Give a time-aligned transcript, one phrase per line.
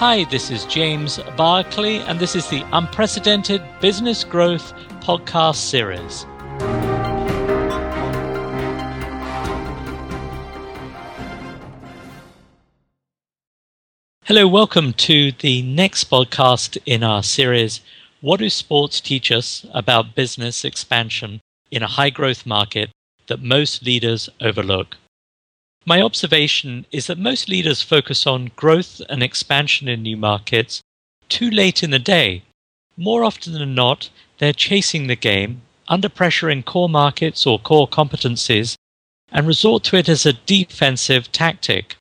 [0.00, 4.72] Hi, this is James Barclay, and this is the Unprecedented Business Growth
[5.02, 6.24] Podcast Series.
[14.24, 17.82] Hello, welcome to the next podcast in our series
[18.22, 21.40] What do sports teach us about business expansion
[21.70, 22.88] in a high growth market
[23.26, 24.96] that most leaders overlook?
[25.86, 30.82] My observation is that most leaders focus on growth and expansion in new markets
[31.28, 32.42] too late in the day.
[32.96, 37.88] More often than not, they're chasing the game, under pressure in core markets or core
[37.88, 38.76] competencies,
[39.32, 41.96] and resort to it as a defensive tactic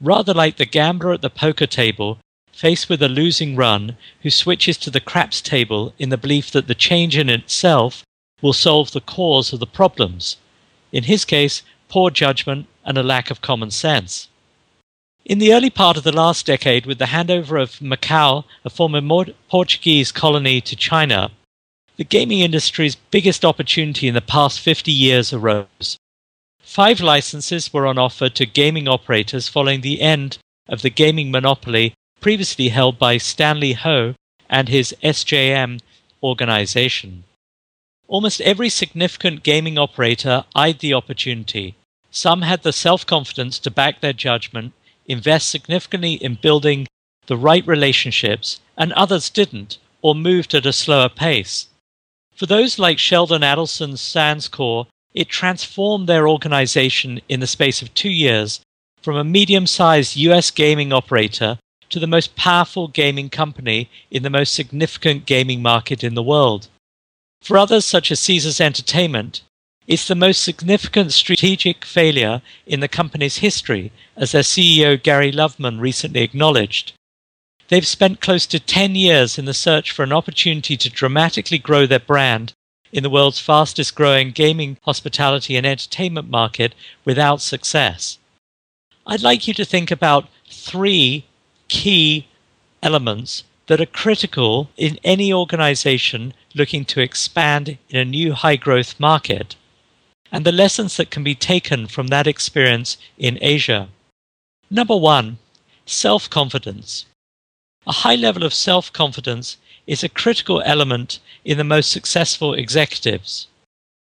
[0.00, 2.18] rather like the gambler at the poker table
[2.52, 6.66] faced with a losing run who switches to the craps table in the belief that
[6.66, 8.04] the change in itself
[8.40, 10.36] will solve the cause of the problems.
[10.92, 14.28] In his case, poor judgment and a lack of common sense.
[15.24, 19.02] In the early part of the last decade, with the handover of Macau, a former
[19.48, 21.30] Portuguese colony, to China,
[21.96, 25.98] the gaming industry's biggest opportunity in the past 50 years arose.
[26.60, 31.94] Five licenses were on offer to gaming operators following the end of the gaming monopoly
[32.20, 34.14] previously held by Stanley Ho
[34.48, 35.80] and his SJM
[36.22, 37.24] organization.
[38.08, 41.76] Almost every significant gaming operator eyed the opportunity.
[42.10, 44.72] Some had the self confidence to back their judgment,
[45.06, 46.88] invest significantly in building
[47.26, 51.68] the right relationships, and others didn't, or moved at a slower pace.
[52.34, 57.92] For those like Sheldon Adelson's Sands Corp it transformed their organization in the space of
[57.92, 58.60] two years
[59.02, 61.58] from a medium sized US gaming operator
[61.90, 66.68] to the most powerful gaming company in the most significant gaming market in the world.
[67.42, 69.42] For others, such as Caesars Entertainment,
[69.86, 75.80] it's the most significant strategic failure in the company's history, as their CEO Gary Loveman
[75.80, 76.92] recently acknowledged.
[77.68, 81.86] They've spent close to 10 years in the search for an opportunity to dramatically grow
[81.86, 82.52] their brand
[82.92, 86.74] in the world's fastest growing gaming, hospitality, and entertainment market
[87.04, 88.18] without success.
[89.06, 91.24] I'd like you to think about three
[91.68, 92.26] key
[92.82, 98.98] elements that are critical in any organization looking to expand in a new high growth
[98.98, 99.56] market,
[100.32, 103.88] and the lessons that can be taken from that experience in Asia.
[104.70, 105.38] Number one,
[105.86, 107.06] self confidence.
[107.86, 109.56] A high level of self confidence
[109.86, 113.46] is a critical element in the most successful executives.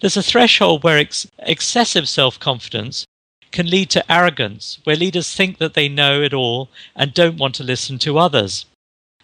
[0.00, 3.04] There's a threshold where ex- excessive self confidence
[3.52, 7.56] can lead to arrogance, where leaders think that they know it all and don't want
[7.56, 8.64] to listen to others.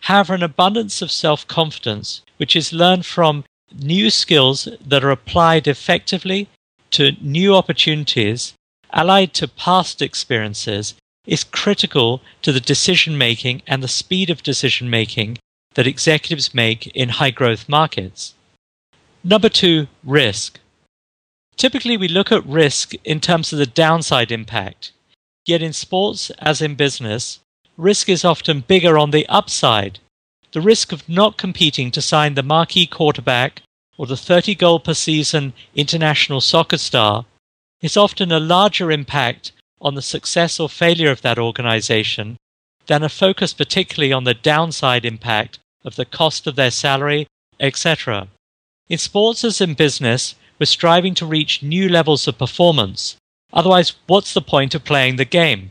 [0.07, 3.45] However, an abundance of self confidence, which is learned from
[3.75, 6.49] new skills that are applied effectively
[6.93, 8.55] to new opportunities,
[8.93, 10.95] allied to past experiences,
[11.27, 15.39] is critical to the decision making and the speed of decision making
[15.75, 18.35] that executives make in high growth markets.
[19.25, 20.61] Number two, risk.
[21.57, 24.93] Typically, we look at risk in terms of the downside impact.
[25.45, 27.41] Yet in sports, as in business,
[27.77, 29.99] risk is often bigger on the upside.
[30.53, 33.63] The risk of not competing to sign the marquee quarterback
[33.99, 37.27] or the 30 goal per season international soccer star
[37.83, 42.37] is often a larger impact on the success or failure of that organization
[42.87, 47.27] than a focus particularly on the downside impact of the cost of their salary,
[47.61, 48.29] etc.
[48.89, 53.17] In sports as in business, we're striving to reach new levels of performance.
[53.53, 55.71] Otherwise, what's the point of playing the game?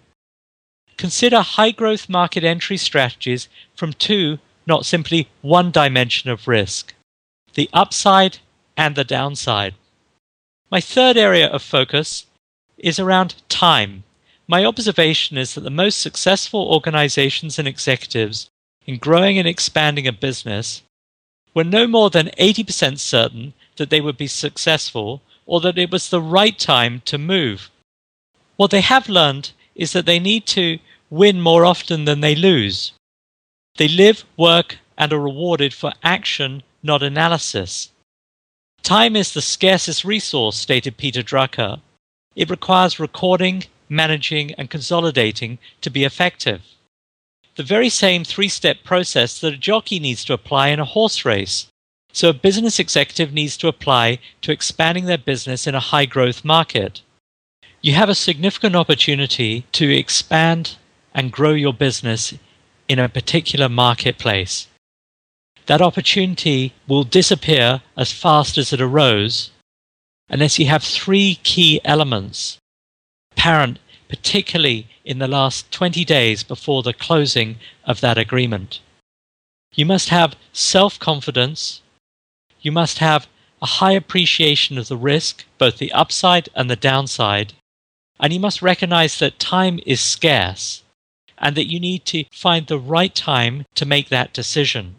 [0.97, 6.93] Consider high growth market entry strategies from two, not simply one dimension of risk
[7.53, 8.39] the upside
[8.75, 9.73] and the downside.
[10.69, 12.25] My third area of focus
[12.77, 14.03] is around time.
[14.45, 18.49] My observation is that the most successful organizations and executives
[18.85, 20.83] in growing and expanding a business
[21.53, 26.09] were no more than 80% certain that they would be successful or that it was
[26.09, 27.71] the right time to move.
[28.57, 30.79] What they have learned is that they need to
[31.09, 32.93] win more often than they lose.
[33.77, 37.91] They live, work, and are rewarded for action, not analysis.
[38.83, 41.81] Time is the scarcest resource, stated Peter Drucker.
[42.35, 46.61] It requires recording, managing, and consolidating to be effective
[47.55, 51.25] the very same three step process that a jockey needs to apply in a horse
[51.25, 51.67] race.
[52.11, 56.45] So a business executive needs to apply to expanding their business in a high growth
[56.45, 57.01] market.
[57.81, 60.77] You have a significant opportunity to expand
[61.15, 62.33] and grow your business
[62.87, 64.67] in a particular marketplace.
[65.65, 69.49] That opportunity will disappear as fast as it arose
[70.29, 72.59] unless you have three key elements
[73.31, 78.79] apparent particularly in the last 20 days before the closing of that agreement.
[79.73, 81.81] You must have self confidence.
[82.61, 83.27] You must have
[83.61, 87.53] a high appreciation of the risk, both the upside and the downside.
[88.19, 90.83] And you must recognize that time is scarce
[91.37, 94.95] and that you need to find the right time to make that decision.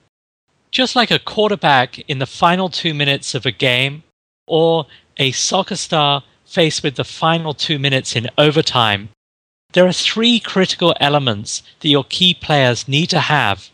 [0.71, 4.03] Just like a quarterback in the final two minutes of a game
[4.47, 4.87] or
[5.17, 9.09] a soccer star faced with the final two minutes in overtime,
[9.73, 13.71] there are three critical elements that your key players need to have.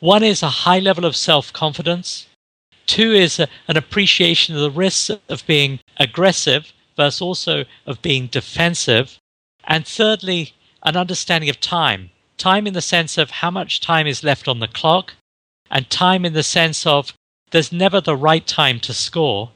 [0.00, 2.26] One is a high level of self confidence.
[2.86, 8.26] Two is a, an appreciation of the risks of being aggressive versus also of being
[8.26, 9.18] defensive.
[9.64, 12.10] And thirdly, an understanding of time.
[12.38, 15.14] Time in the sense of how much time is left on the clock,
[15.70, 17.14] and time in the sense of
[17.50, 19.50] there's never the right time to score.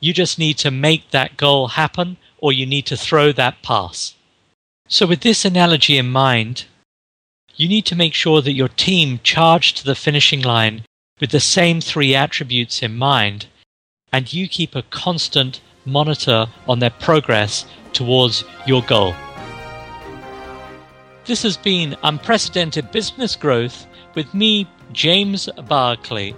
[0.00, 4.14] You just need to make that goal happen, or you need to throw that pass.
[4.88, 6.64] So, with this analogy in mind,
[7.56, 10.84] you need to make sure that your team charge to the finishing line
[11.20, 13.46] with the same three attributes in mind,
[14.12, 19.14] and you keep a constant monitor on their progress towards your goal.
[21.30, 23.86] This has been Unprecedented Business Growth
[24.16, 26.34] with me, James Barclay.